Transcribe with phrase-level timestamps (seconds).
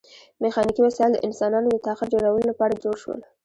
[0.41, 3.19] میخانیکي وسایل د انسانانو د طاقت ډیرولو لپاره جوړ شول.